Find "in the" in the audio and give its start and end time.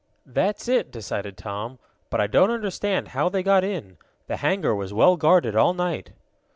3.63-4.37